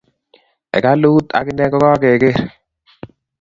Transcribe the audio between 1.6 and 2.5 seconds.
ko kakekeer